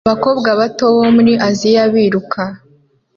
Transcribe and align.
Abakobwa 0.07 0.49
bato 0.59 0.85
bo 0.95 1.03
muri 1.15 1.33
Aziya 1.49 1.83
biruka 1.93 2.41